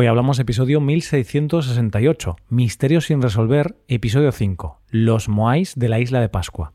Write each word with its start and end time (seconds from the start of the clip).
Hoy 0.00 0.06
hablamos 0.06 0.38
episodio 0.38 0.80
1668, 0.80 2.36
Misterios 2.50 3.06
sin 3.06 3.20
resolver, 3.20 3.74
episodio 3.88 4.30
5, 4.30 4.80
Los 4.90 5.28
Moais 5.28 5.74
de 5.74 5.88
la 5.88 5.98
isla 5.98 6.20
de 6.20 6.28
Pascua. 6.28 6.72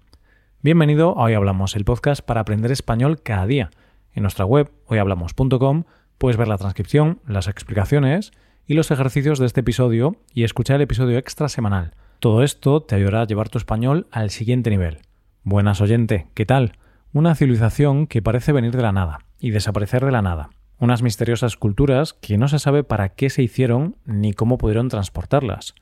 Bienvenido 0.61 1.18
a 1.18 1.23
Hoy 1.23 1.33
Hablamos, 1.33 1.78
el 1.78 1.86
podcast 1.86 2.21
para 2.21 2.41
aprender 2.41 2.70
español 2.73 3.21
cada 3.23 3.46
día. 3.46 3.71
En 4.12 4.23
nuestra 4.23 4.44
web, 4.44 4.73
hoyhablamos.com, 4.88 5.86
puedes 6.17 6.36
ver 6.36 6.49
la 6.49 6.57
transcripción, 6.57 7.21
las 7.25 7.47
explicaciones 7.47 8.33
y 8.67 8.73
los 8.73 8.91
ejercicios 8.91 9.40
de 9.40 9.46
este 9.46 9.62
episodio 9.62 10.18
y 10.34 10.44
escuchar 10.44 10.76
el 10.76 10.82
episodio 10.82 11.18
extra 11.18 11.48
semanal. 11.48 11.94
Todo 12.20 12.44
esto 12.44 12.82
te 12.82 12.96
ayudará 12.96 13.21
a 13.21 13.26
llevar 13.26 13.48
tu 13.48 13.58
español 13.58 14.05
al 14.12 14.32
siguiente 14.32 14.70
nivel. 14.70 14.98
Buenas 15.44 15.80
oyente, 15.80 16.28
¿qué 16.34 16.46
tal? 16.46 16.74
Una 17.14 17.36
civilización 17.36 18.05
que 18.05 18.21
parece 18.21 18.52
venir 18.52 18.76
de 18.76 18.84
la 18.84 18.92
nada 18.92 19.20
y 19.40 19.52
desaparecer 19.52 20.04
de 20.04 20.12
la 20.12 20.21
nada 20.21 20.50
unas 20.80 21.02
misteriosas 21.02 21.55
culturas 21.55 22.14
que 22.14 22.38
no 22.38 22.48
se 22.48 22.60
sabe 22.60 22.84
para 22.84 23.10
qué 23.10 23.30
se 23.30 23.44
hicieron 23.44 23.96
ni 24.05 24.34
cómo 24.34 24.58
pudieron 24.58 24.90
transportarlas. 24.90 25.76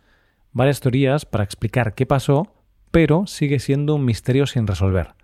Varias 0.52 0.80
teorías 0.80 1.26
para 1.26 1.44
explicar 1.44 1.95
qué 1.95 2.05
pasó, 2.05 2.54
pero 2.91 3.26
sigue 3.26 3.59
siendo 3.59 3.96
un 3.96 4.05
misterio 4.05 4.46
sin 4.48 4.68
resolver. 4.68 5.16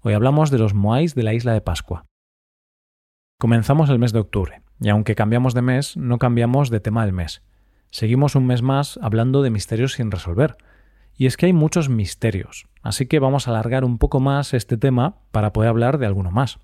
Hoy 0.00 0.12
hablamos 0.12 0.50
de 0.50 0.58
los 0.58 0.74
Moais 0.74 1.14
de 1.14 1.22
la 1.22 1.34
isla 1.34 1.52
de 1.52 1.62
Pascua. 1.62 2.04
Comenzamos 3.38 3.90
el 3.90 3.98
mes 3.98 4.12
de 4.12 4.20
octubre, 4.20 4.62
y 4.80 4.90
aunque 4.90 5.14
cambiamos 5.14 5.54
de 5.54 5.62
mes, 5.62 5.96
no 5.96 6.18
cambiamos 6.18 6.70
de 6.70 6.80
tema 6.80 7.04
del 7.04 7.14
mes. 7.14 7.42
Seguimos 7.90 8.34
un 8.34 8.46
mes 8.46 8.60
más 8.62 8.98
hablando 9.02 9.42
de 9.42 9.50
misterios 9.50 9.94
sin 9.94 10.10
resolver. 10.10 10.56
Y 11.16 11.26
es 11.26 11.36
que 11.36 11.46
hay 11.46 11.52
muchos 11.52 11.88
misterios, 11.88 12.66
así 12.82 13.06
que 13.06 13.20
vamos 13.20 13.46
a 13.46 13.52
alargar 13.52 13.84
un 13.84 13.98
poco 13.98 14.18
más 14.18 14.52
este 14.52 14.76
tema 14.76 15.18
para 15.30 15.52
poder 15.52 15.70
hablar 15.70 15.98
de 15.98 16.06
alguno 16.06 16.32
más. 16.32 16.58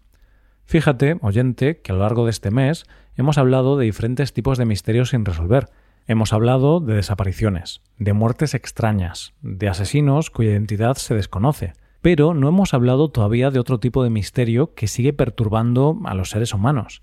Fíjate, 0.65 1.19
oyente, 1.21 1.81
que 1.81 1.93
a 1.93 1.95
lo 1.95 2.03
largo 2.03 2.25
de 2.25 2.31
este 2.31 2.51
mes 2.51 2.87
hemos 3.17 3.39
hablado 3.39 3.77
de 3.77 3.87
diferentes 3.87 4.33
tipos 4.33 4.59
de 4.59 4.67
misterios 4.67 5.11
sin 5.11 5.25
resolver. 5.25 5.69
Hemos 6.07 6.33
hablado 6.33 6.81
de 6.81 6.95
desapariciones, 6.95 7.83
de 7.99 8.13
muertes 8.13 8.55
extrañas, 8.55 9.33
de 9.43 9.69
asesinos 9.69 10.31
cuya 10.31 10.51
identidad 10.51 10.97
se 10.97 11.15
desconoce, 11.15 11.73
pero 12.03 12.35
no 12.35 12.49
hemos 12.49 12.75
hablado 12.75 13.11
todavía 13.11 13.51
de 13.51 13.59
otro 13.59 13.79
tipo 13.79 14.03
de 14.03 14.11
misterio 14.11 14.75
que 14.75 14.89
sigue 14.89 15.13
perturbando 15.13 15.99
a 16.05 16.15
los 16.15 16.31
seres 16.31 16.55
humanos. 16.55 17.01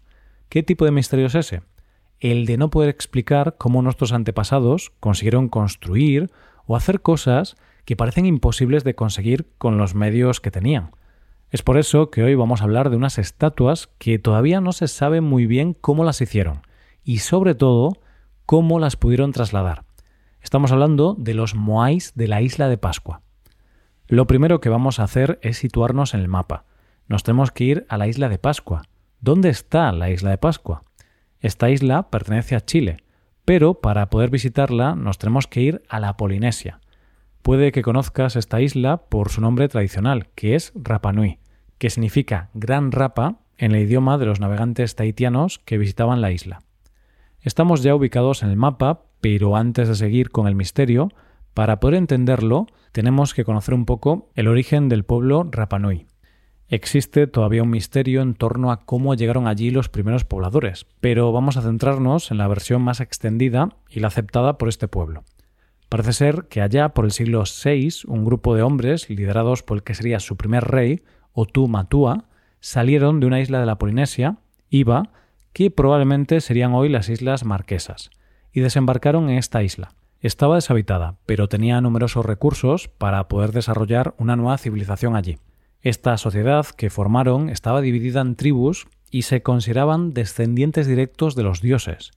¿Qué 0.50 0.64
tipo 0.64 0.86
de 0.86 0.92
misterio 0.92 1.28
es 1.28 1.36
ese? 1.36 1.62
El 2.20 2.46
de 2.46 2.58
no 2.58 2.70
poder 2.70 2.90
explicar 2.90 3.56
cómo 3.58 3.82
nuestros 3.82 4.12
antepasados 4.12 4.92
consiguieron 5.00 5.50
construir 5.50 6.32
o 6.66 6.76
hacer 6.76 7.02
cosas 7.02 7.56
que 7.86 7.96
parecen 7.96 8.26
imposibles 8.26 8.84
de 8.84 8.96
conseguir 8.96 9.48
con 9.58 9.78
los 9.78 9.94
medios 9.94 10.42
que 10.42 10.52
tenían. 10.52 10.92
Es 11.50 11.62
por 11.62 11.78
eso 11.78 12.12
que 12.12 12.24
hoy 12.24 12.36
vamos 12.36 12.60
a 12.60 12.66
hablar 12.66 12.90
de 12.90 12.98
unas 12.98 13.18
estatuas 13.18 13.88
que 14.00 14.20
todavía 14.20 14.60
no 14.60 14.74
se 14.74 14.90
sabe 14.90 15.22
muy 15.22 15.46
bien 15.46 15.74
cómo 15.74 16.04
las 16.04 16.20
hicieron 16.20 16.62
y 17.06 17.20
sobre 17.20 17.56
todo 17.56 18.02
cómo 18.46 18.80
las 18.80 18.98
pudieron 18.98 19.32
trasladar. 19.32 19.86
Estamos 20.42 20.74
hablando 20.74 21.16
de 21.18 21.34
los 21.34 21.56
Moais 21.56 22.14
de 22.16 22.28
la 22.28 22.42
isla 22.42 22.68
de 22.68 22.78
Pascua. 22.78 23.22
Lo 24.08 24.28
primero 24.28 24.60
que 24.60 24.68
vamos 24.68 25.00
a 25.00 25.04
hacer 25.04 25.40
es 25.42 25.58
situarnos 25.58 26.14
en 26.14 26.20
el 26.20 26.28
mapa. 26.28 26.66
Nos 27.08 27.24
tenemos 27.24 27.52
que 27.52 27.64
ir 27.64 27.86
a 27.88 27.98
la 27.98 28.08
isla 28.08 28.28
de 28.28 28.40
Pascua. 28.40 28.82
¿Dónde 29.22 29.48
está 29.48 29.94
la 29.94 30.10
isla 30.10 30.32
de 30.32 30.38
Pascua? 30.38 30.84
Esta 31.40 31.70
isla 31.70 32.10
pertenece 32.10 32.56
a 32.56 32.62
Chile, 32.62 32.98
pero 33.46 33.76
para 33.76 34.10
poder 34.10 34.30
visitarla 34.30 34.96
nos 34.96 35.18
tenemos 35.18 35.48
que 35.48 35.62
ir 35.62 35.82
a 35.88 36.02
la 36.02 36.18
Polinesia. 36.18 36.82
Puede 37.48 37.72
que 37.72 37.82
conozcas 37.82 38.36
esta 38.36 38.60
isla 38.60 38.98
por 38.98 39.30
su 39.30 39.40
nombre 39.40 39.70
tradicional, 39.70 40.28
que 40.36 40.54
es 40.56 40.74
Rapa 40.76 41.14
Nui, 41.14 41.40
que 41.78 41.90
significa 41.90 42.50
Gran 42.54 42.92
Rapa 42.92 43.38
en 43.58 43.74
el 43.74 43.84
idioma 43.84 44.18
de 44.18 44.26
los 44.26 44.42
navegantes 44.42 44.96
tahitianos 44.96 45.60
que 45.60 45.78
visitaban 45.78 46.20
la 46.20 46.34
isla. 46.34 46.60
Estamos 47.40 47.84
ya 47.84 47.96
ubicados 47.96 48.44
en 48.44 48.50
el 48.50 48.58
mapa, 48.58 49.06
pero 49.22 49.56
antes 49.56 49.88
de 49.88 49.96
seguir 49.96 50.30
con 50.30 50.50
el 50.50 50.56
misterio, 50.56 51.08
para 51.54 51.80
poder 51.80 51.96
entenderlo, 51.96 52.68
tenemos 52.92 53.34
que 53.34 53.46
conocer 53.46 53.76
un 53.76 53.86
poco 53.86 54.30
el 54.36 54.50
origen 54.50 54.90
del 54.90 55.06
pueblo 55.06 55.48
Rapa 55.50 55.80
Nui. 55.80 56.06
Existe 56.68 57.28
todavía 57.28 57.64
un 57.64 57.70
misterio 57.70 58.24
en 58.24 58.34
torno 58.34 58.74
a 58.74 58.84
cómo 58.84 59.16
llegaron 59.16 59.48
allí 59.48 59.72
los 59.72 59.88
primeros 59.88 60.26
pobladores, 60.26 60.86
pero 61.00 61.32
vamos 61.32 61.56
a 61.56 61.62
centrarnos 61.62 62.30
en 62.30 62.40
la 62.40 62.50
versión 62.50 62.82
más 62.82 63.00
extendida 63.00 63.70
y 63.90 64.02
la 64.02 64.08
aceptada 64.08 64.58
por 64.58 64.68
este 64.68 64.90
pueblo. 64.90 65.24
Parece 65.90 66.14
ser 66.14 66.48
que 66.50 66.62
allá 66.62 66.90
por 66.90 67.06
el 67.06 67.12
siglo 67.12 67.44
VI 67.44 67.90
un 68.08 68.26
grupo 68.26 68.56
de 68.56 68.62
hombres, 68.62 69.10
liderados 69.10 69.64
por 69.64 69.78
el 69.78 69.84
que 69.84 69.94
sería 69.94 70.20
su 70.20 70.36
primer 70.36 70.66
rey, 70.66 71.04
Otu 71.32 71.68
Matua, 71.68 72.26
salieron 72.60 73.20
de 73.20 73.28
una 73.28 73.40
isla 73.40 73.60
de 73.60 73.66
la 73.66 73.78
Polinesia, 73.78 74.38
Iba, 74.70 75.12
que 75.54 75.72
probablemente 75.72 76.42
serían 76.42 76.74
hoy 76.74 76.90
las 76.90 77.10
Islas 77.10 77.46
Marquesas, 77.46 78.10
y 78.52 78.60
desembarcaron 78.60 79.30
en 79.30 79.38
esta 79.38 79.64
isla. 79.64 79.94
Estaba 80.20 80.56
deshabitada, 80.56 81.16
pero 81.26 81.48
tenía 81.48 81.80
numerosos 81.80 82.26
recursos 82.26 82.90
para 82.90 83.28
poder 83.28 83.52
desarrollar 83.52 84.14
una 84.18 84.36
nueva 84.36 84.58
civilización 84.58 85.16
allí. 85.16 85.38
Esta 85.82 86.18
sociedad 86.18 86.66
que 86.66 86.90
formaron 86.90 87.50
estaba 87.50 87.82
dividida 87.82 88.22
en 88.22 88.36
tribus 88.36 88.88
y 89.10 89.22
se 89.22 89.42
consideraban 89.42 90.14
descendientes 90.14 90.88
directos 90.88 91.36
de 91.36 91.44
los 91.44 91.62
dioses. 91.62 92.12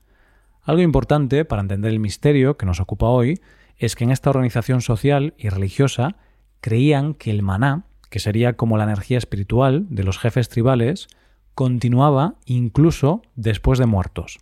Algo 0.63 0.83
importante 0.83 1.45
para 1.45 1.63
entender 1.63 1.93
el 1.93 2.01
misterio 2.01 2.57
que 2.57 2.67
nos 2.67 2.81
ocupa 2.81 3.07
hoy 3.07 3.41
es 3.81 3.97
que 3.97 4.05
en 4.05 4.11
esta 4.11 4.31
organización 4.31 4.83
social 4.83 5.35
y 5.39 5.49
religiosa 5.49 6.17
creían 6.61 7.15
que 7.15 7.31
el 7.31 7.43
maná, 7.43 7.87
que 8.11 8.21
sería 8.21 8.53
como 8.53 8.77
la 8.77 8.85
energía 8.85 9.17
espiritual 9.17 9.87
de 9.89 10.05
los 10.05 10.19
jefes 10.19 10.51
tribales, 10.51 11.09
continuaba 11.55 12.35
incluso 12.45 13.23
después 13.37 13.79
de 13.79 13.87
muertos. 13.87 14.39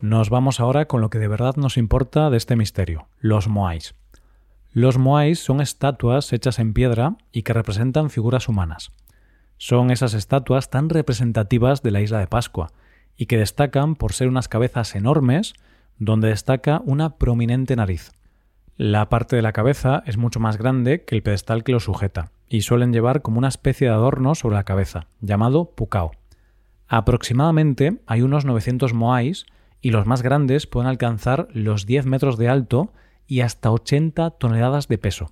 Nos 0.00 0.30
vamos 0.30 0.58
ahora 0.58 0.86
con 0.86 1.00
lo 1.00 1.10
que 1.10 1.20
de 1.20 1.28
verdad 1.28 1.54
nos 1.56 1.76
importa 1.76 2.28
de 2.28 2.36
este 2.36 2.56
misterio, 2.56 3.06
los 3.20 3.46
moais. 3.46 3.94
Los 4.72 4.98
moais 4.98 5.38
son 5.38 5.60
estatuas 5.60 6.32
hechas 6.32 6.58
en 6.58 6.72
piedra 6.72 7.16
y 7.30 7.42
que 7.42 7.52
representan 7.52 8.10
figuras 8.10 8.48
humanas. 8.48 8.90
Son 9.58 9.92
esas 9.92 10.14
estatuas 10.14 10.70
tan 10.70 10.88
representativas 10.88 11.82
de 11.82 11.92
la 11.92 12.00
isla 12.00 12.18
de 12.18 12.26
Pascua 12.26 12.72
y 13.16 13.26
que 13.26 13.38
destacan 13.38 13.94
por 13.94 14.12
ser 14.12 14.26
unas 14.26 14.48
cabezas 14.48 14.96
enormes 14.96 15.54
donde 15.98 16.28
destaca 16.28 16.82
una 16.84 17.16
prominente 17.16 17.76
nariz. 17.76 18.10
La 18.82 19.10
parte 19.10 19.36
de 19.36 19.42
la 19.42 19.52
cabeza 19.52 20.02
es 20.06 20.16
mucho 20.16 20.40
más 20.40 20.56
grande 20.56 21.04
que 21.04 21.14
el 21.14 21.22
pedestal 21.22 21.64
que 21.64 21.72
lo 21.72 21.80
sujeta, 21.80 22.32
y 22.48 22.62
suelen 22.62 22.94
llevar 22.94 23.20
como 23.20 23.36
una 23.36 23.48
especie 23.48 23.88
de 23.88 23.92
adorno 23.92 24.34
sobre 24.34 24.56
la 24.56 24.64
cabeza, 24.64 25.06
llamado 25.20 25.72
pucao. 25.72 26.12
Aproximadamente 26.88 28.00
hay 28.06 28.22
unos 28.22 28.46
900 28.46 28.94
moais 28.94 29.44
y 29.82 29.90
los 29.90 30.06
más 30.06 30.22
grandes 30.22 30.66
pueden 30.66 30.88
alcanzar 30.88 31.48
los 31.52 31.84
10 31.84 32.06
metros 32.06 32.38
de 32.38 32.48
alto 32.48 32.90
y 33.26 33.42
hasta 33.42 33.70
80 33.70 34.30
toneladas 34.30 34.88
de 34.88 34.96
peso. 34.96 35.28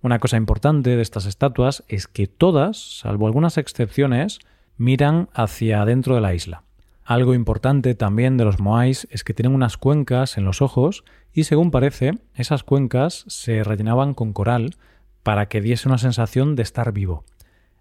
Una 0.00 0.18
cosa 0.18 0.38
importante 0.38 0.96
de 0.96 1.02
estas 1.02 1.26
estatuas 1.26 1.84
es 1.88 2.06
que 2.06 2.26
todas, 2.26 3.00
salvo 3.00 3.26
algunas 3.26 3.58
excepciones, 3.58 4.38
miran 4.78 5.28
hacia 5.34 5.82
adentro 5.82 6.14
de 6.14 6.22
la 6.22 6.32
isla. 6.32 6.62
Algo 7.08 7.32
importante 7.32 7.94
también 7.94 8.36
de 8.36 8.44
los 8.44 8.60
moais 8.60 9.08
es 9.10 9.24
que 9.24 9.32
tienen 9.32 9.54
unas 9.54 9.78
cuencas 9.78 10.36
en 10.36 10.44
los 10.44 10.60
ojos 10.60 11.04
y 11.32 11.44
según 11.44 11.70
parece, 11.70 12.18
esas 12.34 12.64
cuencas 12.64 13.24
se 13.28 13.64
rellenaban 13.64 14.12
con 14.12 14.34
coral 14.34 14.76
para 15.22 15.48
que 15.48 15.62
diese 15.62 15.88
una 15.88 15.96
sensación 15.96 16.54
de 16.54 16.64
estar 16.64 16.92
vivo. 16.92 17.24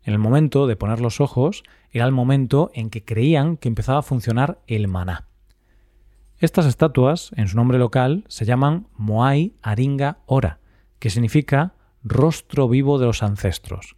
En 0.03 0.13
el 0.13 0.19
momento 0.19 0.65
de 0.65 0.77
poner 0.77 1.01
los 1.01 1.19
ojos 1.19 1.63
era 1.91 2.05
el 2.05 2.13
momento 2.13 2.71
en 2.73 2.89
que 2.89 3.03
creían 3.03 3.57
que 3.57 3.67
empezaba 3.67 3.99
a 3.99 4.03
funcionar 4.03 4.59
el 4.65 4.87
maná. 4.87 5.27
Estas 6.37 6.65
estatuas, 6.65 7.31
en 7.35 7.49
su 7.49 7.57
nombre 7.57 7.79
local, 7.79 8.23
se 8.29 8.45
llaman 8.45 8.87
Moai 8.95 9.55
Aringa 9.61 10.19
Ora, 10.25 10.61
que 10.99 11.09
significa 11.09 11.73
rostro 12.01 12.69
vivo 12.69 12.97
de 12.97 13.07
los 13.07 13.21
ancestros, 13.23 13.93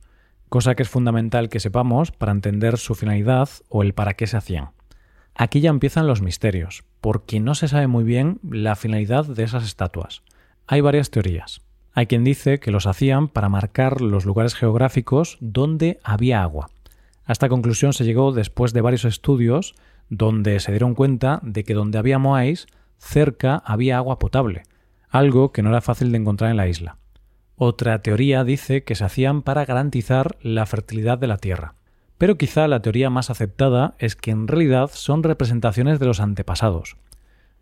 cosa 0.49 0.73
que 0.73 0.81
es 0.81 0.89
fundamental 0.89 1.49
que 1.49 1.59
sepamos 1.59 2.11
para 2.11 2.31
entender 2.31 2.79
su 2.79 2.95
finalidad 2.95 3.47
o 3.69 3.83
el 3.83 3.93
para 3.93 4.15
qué 4.15 4.25
se 4.25 4.35
hacían. 4.35 4.78
Aquí 5.41 5.61
ya 5.61 5.69
empiezan 5.69 6.05
los 6.05 6.21
misterios, 6.21 6.83
porque 6.99 7.39
no 7.39 7.55
se 7.55 7.69
sabe 7.69 7.87
muy 7.87 8.03
bien 8.03 8.41
la 8.43 8.75
finalidad 8.75 9.25
de 9.25 9.43
esas 9.43 9.63
estatuas. 9.63 10.21
Hay 10.67 10.81
varias 10.81 11.11
teorías. 11.11 11.61
Hay 11.93 12.07
quien 12.07 12.25
dice 12.25 12.59
que 12.59 12.71
los 12.71 12.85
hacían 12.85 13.29
para 13.29 13.47
marcar 13.47 14.01
los 14.01 14.25
lugares 14.25 14.53
geográficos 14.53 15.37
donde 15.39 15.97
había 16.03 16.43
agua. 16.43 16.71
A 17.23 17.31
esta 17.31 17.47
conclusión 17.47 17.93
se 17.93 18.03
llegó 18.03 18.33
después 18.33 18.73
de 18.73 18.81
varios 18.81 19.05
estudios 19.05 19.75
donde 20.09 20.59
se 20.59 20.73
dieron 20.73 20.93
cuenta 20.93 21.39
de 21.41 21.63
que 21.63 21.73
donde 21.73 21.99
había 21.99 22.19
moais, 22.19 22.67
cerca 22.97 23.63
había 23.65 23.95
agua 23.95 24.19
potable, 24.19 24.63
algo 25.07 25.53
que 25.53 25.63
no 25.63 25.69
era 25.69 25.79
fácil 25.79 26.11
de 26.11 26.17
encontrar 26.17 26.51
en 26.51 26.57
la 26.57 26.67
isla. 26.67 26.97
Otra 27.55 28.01
teoría 28.01 28.43
dice 28.43 28.83
que 28.83 28.95
se 28.95 29.05
hacían 29.05 29.41
para 29.43 29.63
garantizar 29.63 30.37
la 30.41 30.65
fertilidad 30.65 31.17
de 31.17 31.27
la 31.27 31.37
tierra. 31.37 31.75
Pero 32.19 32.37
quizá 32.37 32.67
la 32.67 32.81
teoría 32.81 33.09
más 33.09 33.29
aceptada 33.29 33.95
es 33.97 34.17
que 34.17 34.31
en 34.31 34.49
realidad 34.49 34.91
son 34.93 35.23
representaciones 35.23 35.99
de 35.99 36.05
los 36.05 36.19
antepasados. 36.19 36.97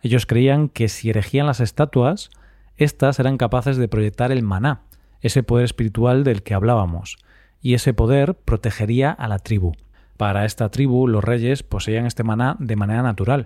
Ellos 0.02 0.26
creían 0.26 0.68
que 0.68 0.90
si 0.90 1.12
erigían 1.12 1.46
las 1.46 1.60
estatuas, 1.60 2.32
éstas 2.76 3.20
eran 3.20 3.38
capaces 3.38 3.78
de 3.78 3.88
proyectar 3.88 4.32
el 4.32 4.42
maná, 4.42 4.82
ese 5.22 5.44
poder 5.44 5.64
espiritual 5.64 6.24
del 6.24 6.42
que 6.42 6.56
hablábamos, 6.56 7.18
y 7.62 7.76
ese 7.76 7.94
poder 7.94 8.34
protegería 8.34 9.12
a 9.12 9.28
la 9.28 9.38
tribu. 9.38 9.74
Para 10.18 10.44
esta 10.44 10.70
tribu 10.70 11.08
los 11.08 11.24
reyes 11.24 11.62
poseían 11.62 12.08
este 12.08 12.24
maná 12.24 12.56
de 12.60 12.76
manera 12.76 13.04
natural, 13.04 13.46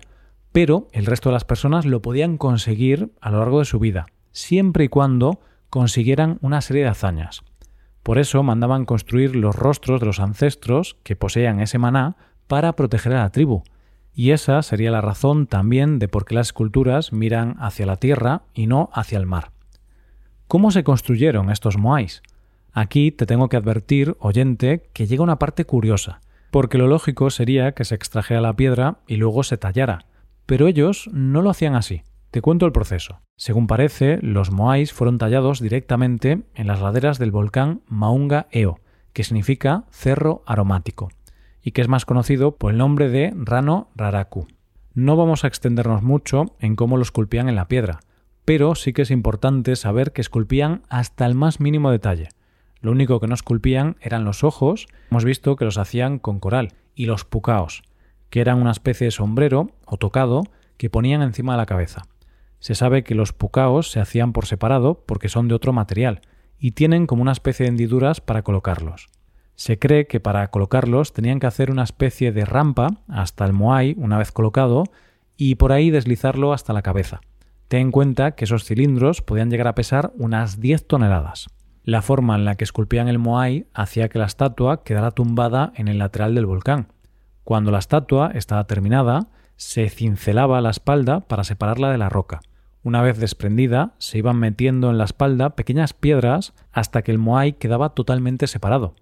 pero 0.54 0.88
el 0.94 1.06
resto 1.06 1.28
de 1.28 1.34
las 1.34 1.44
personas 1.44 1.86
lo 1.86 2.02
podían 2.02 2.38
conseguir 2.38 3.12
a 3.20 3.32
lo 3.32 3.40
largo 3.40 3.60
de 3.60 3.66
su 3.66 3.80
vida, 3.80 4.06
siempre 4.32 4.86
y 4.86 4.88
cuando 4.88 5.42
consiguieran 5.70 6.38
una 6.42 6.62
serie 6.62 6.84
de 6.84 6.90
hazañas. 6.90 7.44
Por 8.04 8.18
eso 8.18 8.44
mandaban 8.44 8.86
construir 8.86 9.36
los 9.36 9.56
rostros 9.56 10.00
de 10.00 10.08
los 10.08 10.20
ancestros 10.20 10.98
que 11.04 11.16
poseían 11.16 11.60
ese 11.60 11.78
maná 11.78 12.16
para 12.48 12.74
proteger 12.74 13.14
a 13.14 13.22
la 13.22 13.32
tribu, 13.32 13.64
y 14.14 14.32
esa 14.32 14.62
sería 14.62 14.92
la 14.92 15.02
razón 15.02 15.48
también 15.48 16.00
de 16.00 16.08
por 16.08 16.26
qué 16.26 16.36
las 16.36 16.48
esculturas 16.48 17.14
miran 17.14 17.56
hacia 17.60 17.86
la 17.86 17.98
tierra 17.98 18.44
y 18.54 18.68
no 18.68 18.90
hacia 18.94 19.18
el 19.18 19.26
mar. 19.26 19.52
¿Cómo 20.48 20.72
se 20.72 20.84
construyeron 20.84 21.50
estos 21.50 21.78
moais? 21.78 22.22
Aquí 22.74 23.12
te 23.12 23.26
tengo 23.26 23.50
que 23.50 23.58
advertir, 23.58 24.16
oyente, 24.20 24.90
que 24.94 25.08
llega 25.08 25.24
una 25.24 25.40
parte 25.40 25.66
curiosa, 25.66 26.20
porque 26.52 26.78
lo 26.78 26.88
lógico 26.88 27.30
sería 27.30 27.74
que 27.74 27.86
se 27.86 27.96
extrajera 27.96 28.42
la 28.42 28.56
piedra 28.56 28.98
y 29.08 29.16
luego 29.16 29.44
se 29.44 29.58
tallara, 29.58 30.06
pero 30.46 30.68
ellos 30.68 31.10
no 31.14 31.42
lo 31.42 31.50
hacían 31.50 31.76
así. 31.76 32.04
Te 32.32 32.42
cuento 32.42 32.66
el 32.66 32.72
proceso. 32.72 33.20
Según 33.36 33.68
parece, 33.68 34.18
los 34.22 34.52
moais 34.52 34.94
fueron 34.94 35.18
tallados 35.18 35.60
directamente 35.60 36.44
en 36.56 36.68
las 36.68 36.80
laderas 36.80 37.20
del 37.20 37.30
volcán 37.30 37.82
Maunga 37.88 38.48
Eo, 38.52 38.80
que 39.12 39.26
significa 39.26 39.84
cerro 39.92 40.42
aromático 40.46 41.10
y 41.62 41.72
que 41.72 41.82
es 41.82 41.90
más 41.90 42.06
conocido 42.06 42.56
por 42.56 42.72
el 42.72 42.78
nombre 42.78 43.10
de 43.10 43.34
Rano 43.36 43.90
Raraku. 43.96 44.48
No 44.94 45.18
vamos 45.18 45.44
a 45.44 45.48
extendernos 45.48 46.04
mucho 46.04 46.56
en 46.60 46.78
cómo 46.78 46.96
lo 46.96 47.04
esculpían 47.04 47.50
en 47.50 47.56
la 47.56 47.68
piedra, 47.68 48.00
pero 48.46 48.76
sí 48.76 48.94
que 48.94 49.02
es 49.02 49.12
importante 49.12 49.76
saber 49.76 50.14
que 50.14 50.22
esculpían 50.22 50.84
hasta 50.88 51.26
el 51.26 51.36
más 51.36 51.60
mínimo 51.60 51.92
detalle. 51.92 52.30
Lo 52.80 52.92
único 52.92 53.20
que 53.20 53.28
no 53.28 53.36
esculpían 53.36 53.98
eran 54.00 54.24
los 54.24 54.46
ojos, 54.46 54.88
hemos 55.12 55.26
visto 55.26 55.58
que 55.58 55.66
los 55.66 55.78
hacían 55.78 56.18
con 56.18 56.40
coral, 56.40 56.74
y 56.96 57.06
los 57.06 57.26
pucaos, 57.26 57.84
que 58.30 58.40
eran 58.40 58.60
una 58.60 58.72
especie 58.72 59.06
de 59.06 59.12
sombrero 59.12 59.72
o 59.86 59.98
tocado 59.98 60.44
que 60.78 60.90
ponían 60.90 61.22
encima 61.22 61.54
de 61.54 61.58
la 61.58 61.66
cabeza. 61.66 62.04
Se 62.62 62.76
sabe 62.76 63.04
que 63.04 63.16
los 63.16 63.34
pucaos 63.34 63.92
se 63.92 64.00
hacían 64.00 64.34
por 64.34 64.46
separado 64.46 65.04
porque 65.06 65.30
son 65.30 65.48
de 65.48 65.56
otro 65.56 65.74
material 65.74 66.22
y 66.60 66.72
tienen 66.72 67.08
como 67.08 67.24
una 67.24 67.32
especie 67.32 67.66
de 67.66 67.72
hendiduras 67.72 68.22
para 68.22 68.44
colocarlos. 68.44 69.10
Se 69.56 69.80
cree 69.80 70.06
que 70.06 70.20
para 70.20 70.48
colocarlos 70.52 71.12
tenían 71.12 71.40
que 71.40 71.48
hacer 71.48 71.72
una 71.72 71.84
especie 71.84 72.32
de 72.32 72.46
rampa 72.46 72.88
hasta 73.08 73.46
el 73.46 73.54
moai 73.54 73.96
una 73.98 74.20
vez 74.20 74.32
colocado 74.32 74.84
y 75.38 75.56
por 75.56 75.72
ahí 75.72 75.90
deslizarlo 75.90 76.54
hasta 76.54 76.72
la 76.72 76.84
cabeza. 76.84 77.20
Ten 77.68 77.82
en 77.82 77.92
cuenta 77.92 78.32
que 78.32 78.46
esos 78.46 78.64
cilindros 78.64 79.24
podían 79.24 79.50
llegar 79.50 79.68
a 79.68 79.76
pesar 79.76 80.12
unas 80.18 80.60
10 80.60 80.88
toneladas. 80.88 81.48
La 81.84 82.04
forma 82.04 82.36
en 82.36 82.46
la 82.46 82.56
que 82.56 82.64
esculpían 82.64 83.08
el 83.08 83.18
moai 83.18 83.66
hacía 83.74 84.08
que 84.08 84.20
la 84.20 84.26
estatua 84.26 84.84
quedara 84.84 85.10
tumbada 85.10 85.74
en 85.76 85.88
el 85.88 85.98
lateral 85.98 86.36
del 86.36 86.46
volcán. 86.46 86.94
Cuando 87.44 87.72
la 87.72 87.80
estatua 87.80 88.32
estaba 88.36 88.68
terminada, 88.68 89.30
se 89.56 89.90
cincelaba 89.90 90.62
la 90.62 90.70
espalda 90.70 91.22
para 91.22 91.44
separarla 91.44 91.92
de 91.92 91.98
la 91.98 92.10
roca. 92.10 92.42
Una 92.84 93.02
vez 93.02 93.20
desprendida, 93.20 93.94
se 94.00 94.18
iban 94.18 94.38
metiendo 94.38 94.90
en 94.90 94.98
la 94.98 95.04
espalda 95.04 95.52
pequeñas 95.52 95.94
piedras 95.94 96.54
hasta 96.72 97.04
que 97.04 97.12
el 97.12 97.20
moai 97.20 97.54
quedaba 97.54 97.90
totalmente 97.90 98.48
separado. 98.48 98.96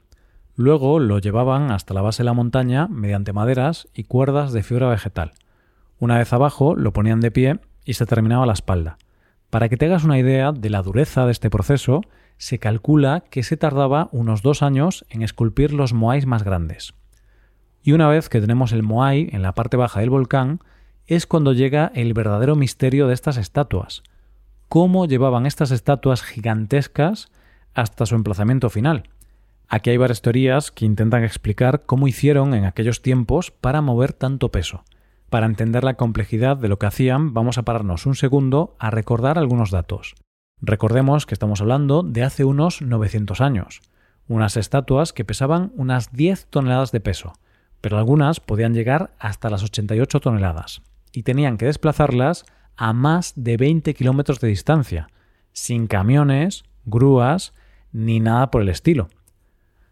Luego 0.56 1.00
lo 1.00 1.20
llevaban 1.20 1.72
hasta 1.72 1.94
la 1.94 2.02
base 2.02 2.24
de 2.24 2.26
la 2.26 2.34
montaña 2.34 2.88
mediante 2.90 3.32
maderas 3.32 3.88
y 3.94 4.04
cuerdas 4.04 4.52
de 4.52 4.64
fibra 4.64 4.90
vegetal. 4.90 5.32
Una 6.00 6.18
vez 6.18 6.34
abajo 6.34 6.76
lo 6.76 6.92
ponían 6.92 7.22
de 7.22 7.32
pie 7.32 7.60
y 7.86 7.94
se 7.94 8.06
terminaba 8.06 8.46
la 8.46 8.54
espalda. 8.54 8.98
Para 9.50 9.70
que 9.70 9.78
te 9.78 9.86
hagas 9.86 10.04
una 10.04 10.20
idea 10.20 10.52
de 10.52 10.70
la 10.70 10.82
dureza 10.82 11.26
de 11.26 11.32
este 11.32 11.50
proceso, 11.50 12.02
se 12.38 12.60
calcula 12.60 13.24
que 13.30 13.44
se 13.44 13.56
tardaba 13.56 14.10
unos 14.12 14.42
dos 14.42 14.62
años 14.62 15.06
en 15.10 15.22
esculpir 15.22 15.72
los 15.74 15.94
moais 15.94 16.26
más 16.26 16.44
grandes. 16.44 16.94
Y 17.82 17.94
una 17.94 18.10
vez 18.10 18.28
que 18.28 18.42
tenemos 18.42 18.74
el 18.74 18.84
moai 18.84 19.30
en 19.32 19.42
la 19.42 19.54
parte 19.54 19.78
baja 19.78 20.02
del 20.02 20.10
volcán, 20.10 20.60
es 21.10 21.26
cuando 21.26 21.54
llega 21.54 21.92
el 21.96 22.14
verdadero 22.14 22.56
misterio 22.56 23.08
de 23.08 23.16
estas 23.16 23.38
estatuas. 23.38 24.04
¿Cómo 24.68 25.08
llevaban 25.08 25.48
estas 25.48 25.72
estatuas 25.72 26.22
gigantescas 26.22 27.32
hasta 27.74 28.06
su 28.06 28.14
emplazamiento 28.14 28.70
final? 28.70 29.10
Aquí 29.68 29.90
hay 29.90 29.98
varias 29.98 30.22
teorías 30.22 30.70
que 30.70 30.86
intentan 30.86 31.24
explicar 31.24 31.84
cómo 31.88 32.08
hicieron 32.08 32.54
en 32.54 32.66
aquellos 32.66 33.02
tiempos 33.02 33.50
para 33.50 33.82
mover 33.82 34.14
tanto 34.14 34.50
peso. 34.50 34.84
Para 35.32 35.48
entender 35.48 35.84
la 35.84 35.96
complejidad 35.96 36.58
de 36.58 36.68
lo 36.68 36.78
que 36.78 36.86
hacían, 36.86 37.34
vamos 37.34 37.58
a 37.58 37.64
pararnos 37.64 38.06
un 38.06 38.16
segundo 38.16 38.76
a 38.78 38.92
recordar 38.92 39.40
algunos 39.40 39.72
datos. 39.72 40.14
Recordemos 40.62 41.26
que 41.26 41.34
estamos 41.34 41.62
hablando 41.62 42.04
de 42.04 42.24
hace 42.24 42.46
unos 42.46 42.84
900 42.84 43.42
años, 43.42 43.82
unas 44.28 44.58
estatuas 44.58 45.12
que 45.12 45.26
pesaban 45.26 45.72
unas 45.76 46.12
10 46.12 46.48
toneladas 46.52 46.92
de 46.92 47.00
peso, 47.00 47.34
pero 47.82 47.98
algunas 47.98 48.40
podían 48.40 48.76
llegar 48.76 49.16
hasta 49.18 49.50
las 49.50 49.64
88 49.64 50.20
toneladas, 50.20 50.84
y 51.12 51.24
tenían 51.24 51.58
que 51.58 51.66
desplazarlas 51.66 52.46
a 52.78 52.94
más 52.94 53.34
de 53.36 53.58
20 53.58 53.94
kilómetros 53.94 54.40
de 54.40 54.48
distancia, 54.48 55.10
sin 55.52 55.88
camiones, 55.88 56.64
grúas, 56.86 57.54
ni 57.92 58.20
nada 58.20 58.52
por 58.52 58.62
el 58.62 58.70
estilo. 58.70 59.10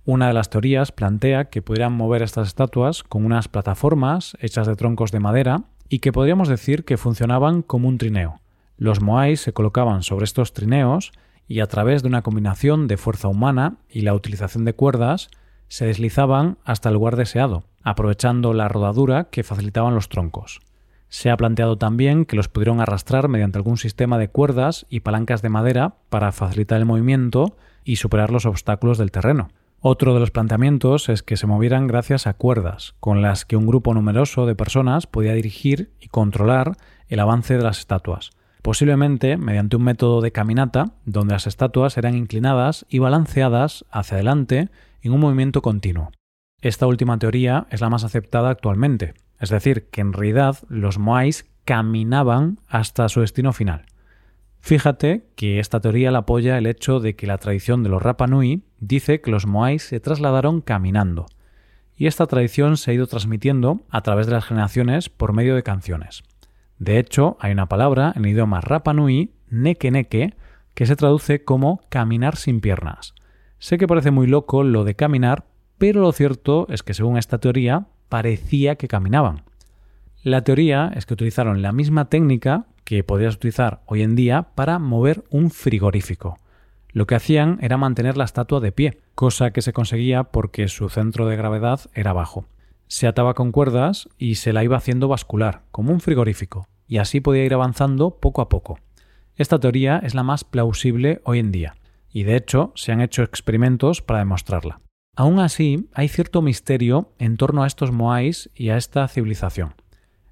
Una 0.06 0.28
de 0.28 0.34
las 0.34 0.50
teorías 0.50 0.94
plantea 0.94 1.50
que 1.50 1.62
pudieran 1.62 1.94
mover 1.94 2.22
estas 2.22 2.48
estatuas 2.48 3.04
con 3.04 3.26
unas 3.26 3.50
plataformas 3.50 4.38
hechas 4.40 4.66
de 4.66 4.76
troncos 4.76 5.12
de 5.12 5.20
madera 5.20 5.64
y 5.90 6.00
que 6.00 6.14
podríamos 6.14 6.48
decir 6.48 6.86
que 6.86 6.98
funcionaban 6.98 7.62
como 7.62 7.90
un 7.90 7.98
trineo. 7.98 8.40
Los 8.78 9.02
moais 9.02 9.42
se 9.42 9.54
colocaban 9.54 10.04
sobre 10.04 10.26
estos 10.26 10.54
trineos 10.54 11.12
y 11.48 11.60
a 11.60 11.68
través 11.68 12.04
de 12.04 12.10
una 12.10 12.22
combinación 12.22 12.88
de 12.88 12.98
fuerza 12.98 13.28
humana 13.28 13.78
y 13.90 14.02
la 14.02 14.14
utilización 14.14 14.66
de 14.66 14.74
cuerdas 14.74 15.30
se 15.68 15.86
deslizaban 15.86 16.58
hasta 16.64 16.90
el 16.90 16.96
lugar 16.96 17.16
deseado, 17.16 17.64
aprovechando 17.84 18.54
la 18.54 18.70
rodadura 18.70 19.26
que 19.26 19.44
facilitaban 19.44 19.96
los 19.96 20.10
troncos. 20.10 20.62
Se 21.10 21.30
ha 21.30 21.38
planteado 21.38 21.78
también 21.78 22.26
que 22.26 22.36
los 22.36 22.50
pudieron 22.50 22.82
arrastrar 22.82 23.30
mediante 23.30 23.58
algún 23.58 23.78
sistema 23.78 24.18
de 24.18 24.30
cuerdas 24.30 24.86
y 24.90 25.00
palancas 25.00 25.42
de 25.42 25.50
madera 25.50 25.96
para 26.10 26.32
facilitar 26.32 26.80
el 26.80 26.86
movimiento 26.86 27.56
y 27.84 27.96
superar 27.96 28.32
los 28.32 28.46
obstáculos 28.46 28.98
del 28.98 29.12
terreno. 29.12 29.50
Otro 29.80 30.14
de 30.14 30.20
los 30.20 30.32
planteamientos 30.32 31.08
es 31.08 31.24
que 31.24 31.38
se 31.38 31.48
movieran 31.48 31.88
gracias 31.88 32.28
a 32.28 32.34
cuerdas, 32.34 32.96
con 33.00 33.22
las 33.22 33.46
que 33.46 33.56
un 33.56 33.68
grupo 33.68 33.94
numeroso 33.94 34.46
de 34.46 34.56
personas 34.56 35.08
podía 35.08 35.34
dirigir 35.34 35.92
y 36.00 36.08
controlar 36.08 36.78
el 37.08 37.20
avance 37.20 37.56
de 37.56 37.64
las 37.64 37.80
estatuas, 37.80 38.32
posiblemente 38.64 39.38
mediante 39.38 39.76
un 39.78 39.84
método 39.84 40.20
de 40.22 40.32
caminata, 40.32 40.94
donde 41.06 41.36
las 41.36 41.48
estatuas 41.48 41.98
eran 41.98 42.16
inclinadas 42.16 42.86
y 42.90 43.00
balanceadas 43.00 43.86
hacia 43.92 44.16
adelante 44.16 44.70
en 45.04 45.14
un 45.14 45.20
movimiento 45.20 45.62
continuo. 45.62 46.12
Esta 46.60 46.88
última 46.88 47.20
teoría 47.20 47.68
es 47.70 47.80
la 47.80 47.90
más 47.90 48.04
aceptada 48.04 48.50
actualmente, 48.50 49.14
es 49.40 49.50
decir, 49.50 49.90
que 49.90 50.02
en 50.02 50.14
realidad 50.14 50.58
los 50.70 50.98
moais 50.98 51.46
caminaban 51.66 52.60
hasta 52.68 53.10
su 53.10 53.22
destino 53.22 53.54
final. 53.54 53.86
Fíjate 54.60 55.28
que 55.36 55.60
esta 55.60 55.80
teoría 55.80 56.12
la 56.12 56.20
apoya 56.20 56.58
el 56.58 56.66
hecho 56.66 57.00
de 57.00 57.16
que 57.16 57.28
la 57.28 57.38
tradición 57.38 57.84
de 57.84 57.90
los 57.90 58.02
Rapa 58.02 58.28
Nui 58.28 58.64
dice 58.80 59.22
que 59.22 59.32
los 59.32 59.46
moais 59.46 59.84
se 59.84 60.00
trasladaron 60.00 60.62
caminando, 60.62 61.28
y 61.96 62.08
esta 62.08 62.28
tradición 62.28 62.78
se 62.78 62.92
ha 62.92 62.94
ido 62.94 63.08
transmitiendo 63.08 63.82
a 63.90 64.02
través 64.02 64.28
de 64.28 64.34
las 64.34 64.46
generaciones 64.46 65.10
por 65.10 65.34
medio 65.34 65.56
de 65.56 65.64
canciones. 65.64 66.24
De 66.80 67.00
hecho, 67.00 67.38
hay 67.40 67.52
una 67.52 67.68
palabra 67.68 68.14
en 68.16 68.26
el 68.26 68.32
idioma 68.32 68.62
Rapa 68.62 68.94
Nui, 68.94 69.34
neke 69.50 69.90
neke, 69.90 70.36
que 70.74 70.86
se 70.86 70.96
traduce 70.96 71.44
como 71.44 71.82
caminar 71.90 72.36
sin 72.36 72.62
piernas. 72.62 73.16
Sé 73.58 73.78
que 73.78 73.88
parece 73.88 74.12
muy 74.12 74.28
loco 74.28 74.64
lo 74.64 74.84
de 74.84 74.96
caminar, 74.96 75.46
pero 75.78 76.02
lo 76.02 76.12
cierto 76.12 76.68
es 76.70 76.84
que 76.84 76.94
según 76.94 77.18
esta 77.18 77.40
teoría 77.40 77.88
parecía 78.10 78.76
que 78.76 78.88
caminaban. 78.88 79.44
La 80.24 80.44
teoría 80.44 80.92
es 80.96 81.06
que 81.06 81.14
utilizaron 81.14 81.62
la 81.62 81.72
misma 81.72 82.10
técnica 82.10 82.66
que 82.84 83.04
podrías 83.04 83.36
utilizar 83.36 83.82
hoy 83.86 84.02
en 84.02 84.16
día 84.16 84.48
para 84.56 84.80
mover 84.80 85.24
un 85.30 85.52
frigorífico. 85.52 86.38
Lo 86.92 87.06
que 87.06 87.16
hacían 87.16 87.60
era 87.62 87.78
mantener 87.78 88.18
la 88.18 88.24
estatua 88.24 88.60
de 88.60 88.72
pie, 88.72 88.98
cosa 89.14 89.52
que 89.52 89.62
se 89.62 89.74
conseguía 89.74 90.24
porque 90.24 90.68
su 90.68 90.90
centro 90.90 91.28
de 91.28 91.36
gravedad 91.36 91.82
era 91.94 92.14
bajo. 92.14 92.46
Se 92.88 93.08
ataba 93.08 93.34
con 93.34 93.52
cuerdas 93.52 94.10
y 94.18 94.36
se 94.36 94.54
la 94.54 94.64
iba 94.64 94.78
haciendo 94.78 95.08
bascular, 95.08 95.64
como 95.72 95.92
un 95.92 96.00
frigorífico, 96.00 96.68
y 96.88 96.98
así 96.98 97.20
podía 97.20 97.44
ir 97.44 97.54
avanzando 97.54 98.20
poco 98.20 98.42
a 98.42 98.50
poco. 98.50 98.80
Esta 99.36 99.60
teoría 99.60 100.00
es 100.00 100.16
la 100.16 100.24
más 100.24 100.44
plausible 100.44 101.22
hoy 101.26 101.40
en 101.40 101.52
día, 101.52 101.76
y 102.12 102.24
de 102.24 102.38
hecho 102.38 102.72
se 102.76 102.92
han 102.92 103.02
hecho 103.02 103.22
experimentos 103.22 104.02
para 104.02 104.20
demostrarla. 104.20 104.80
Aún 105.20 105.40
así, 105.40 105.90
hay 105.96 106.10
cierto 106.10 106.44
misterio 106.44 107.10
en 107.18 107.38
torno 107.38 107.64
a 107.64 107.68
estos 107.68 107.92
moais 107.92 108.52
y 108.54 108.70
a 108.70 108.78
esta 108.78 109.08
civilización. 109.08 109.74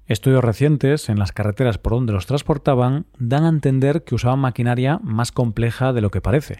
Estudios 0.06 0.44
recientes 0.44 1.08
en 1.08 1.18
las 1.18 1.32
carreteras 1.32 1.76
por 1.76 1.94
donde 1.94 2.12
los 2.12 2.26
transportaban 2.26 3.06
dan 3.18 3.42
a 3.42 3.48
entender 3.48 4.04
que 4.04 4.14
usaban 4.14 4.38
maquinaria 4.38 5.00
más 5.02 5.32
compleja 5.32 5.92
de 5.92 6.02
lo 6.02 6.12
que 6.12 6.20
parece. 6.20 6.58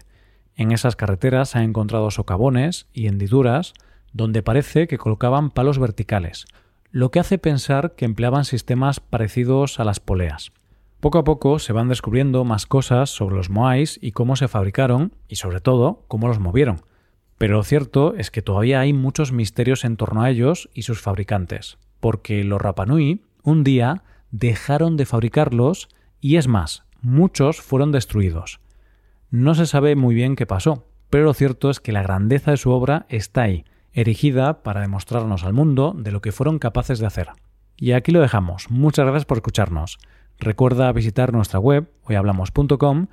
En 0.57 0.73
esas 0.73 0.97
carreteras 0.97 1.51
se 1.51 1.59
han 1.59 1.63
encontrado 1.63 2.11
socavones 2.11 2.87
y 2.91 3.07
hendiduras 3.07 3.73
donde 4.11 4.43
parece 4.43 4.87
que 4.87 4.97
colocaban 4.97 5.49
palos 5.49 5.79
verticales, 5.79 6.47
lo 6.91 7.11
que 7.11 7.21
hace 7.21 7.37
pensar 7.37 7.95
que 7.95 8.03
empleaban 8.03 8.43
sistemas 8.43 8.99
parecidos 8.99 9.79
a 9.79 9.85
las 9.85 10.01
poleas. 10.01 10.51
Poco 10.99 11.19
a 11.19 11.23
poco 11.23 11.59
se 11.59 11.71
van 11.71 11.87
descubriendo 11.87 12.43
más 12.43 12.65
cosas 12.65 13.09
sobre 13.09 13.37
los 13.37 13.49
moais 13.49 13.97
y 14.01 14.11
cómo 14.11 14.35
se 14.35 14.49
fabricaron 14.49 15.13
y 15.29 15.37
sobre 15.37 15.61
todo 15.61 16.03
cómo 16.09 16.27
los 16.27 16.39
movieron. 16.39 16.81
Pero 17.37 17.57
lo 17.57 17.63
cierto 17.63 18.15
es 18.15 18.31
que 18.31 18.41
todavía 18.41 18.79
hay 18.79 18.93
muchos 18.93 19.31
misterios 19.31 19.85
en 19.85 19.97
torno 19.97 20.23
a 20.23 20.29
ellos 20.29 20.69
y 20.73 20.83
sus 20.83 21.01
fabricantes, 21.01 21.77
porque 21.99 22.43
los 22.43 22.61
Rapanui 22.61 23.21
un 23.43 23.63
día 23.63 24.03
dejaron 24.31 24.97
de 24.97 25.05
fabricarlos 25.05 25.89
y 26.19 26.37
es 26.37 26.47
más, 26.47 26.83
muchos 27.01 27.61
fueron 27.61 27.91
destruidos. 27.91 28.59
No 29.29 29.55
se 29.55 29.65
sabe 29.65 29.95
muy 29.95 30.15
bien 30.15 30.35
qué 30.35 30.45
pasó, 30.45 30.87
pero 31.09 31.25
lo 31.25 31.33
cierto 31.33 31.69
es 31.69 31.79
que 31.79 31.91
la 31.91 32.01
grandeza 32.01 32.51
de 32.51 32.57
su 32.57 32.71
obra 32.71 33.05
está 33.09 33.43
ahí, 33.43 33.65
erigida 33.93 34.63
para 34.63 34.81
demostrarnos 34.81 35.43
al 35.43 35.53
mundo 35.53 35.93
de 35.97 36.11
lo 36.11 36.21
que 36.21 36.31
fueron 36.31 36.59
capaces 36.59 36.99
de 36.99 37.05
hacer. 37.05 37.29
Y 37.77 37.91
aquí 37.91 38.11
lo 38.11 38.21
dejamos. 38.21 38.69
Muchas 38.69 39.05
gracias 39.05 39.25
por 39.25 39.37
escucharnos. 39.37 39.99
Recuerda 40.39 40.91
visitar 40.91 41.33
nuestra 41.33 41.59
web, 41.59 41.89
hoyhablamos.com, 42.03 43.07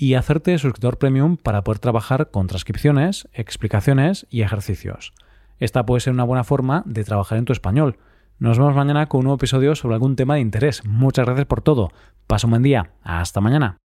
y 0.00 0.14
hacerte 0.14 0.56
suscriptor 0.56 0.96
premium 0.96 1.36
para 1.36 1.62
poder 1.62 1.78
trabajar 1.78 2.30
con 2.30 2.46
transcripciones, 2.46 3.28
explicaciones 3.34 4.26
y 4.30 4.40
ejercicios. 4.40 5.12
Esta 5.58 5.84
puede 5.84 6.00
ser 6.00 6.14
una 6.14 6.24
buena 6.24 6.42
forma 6.42 6.82
de 6.86 7.04
trabajar 7.04 7.36
en 7.36 7.44
tu 7.44 7.52
español. 7.52 7.98
Nos 8.38 8.58
vemos 8.58 8.74
mañana 8.74 9.10
con 9.10 9.18
un 9.18 9.24
nuevo 9.24 9.36
episodio 9.36 9.74
sobre 9.74 9.96
algún 9.96 10.16
tema 10.16 10.36
de 10.36 10.40
interés. 10.40 10.86
Muchas 10.86 11.26
gracias 11.26 11.46
por 11.46 11.60
todo. 11.60 11.90
Pasa 12.26 12.46
un 12.46 12.52
buen 12.52 12.62
día. 12.62 12.92
Hasta 13.02 13.42
mañana. 13.42 13.80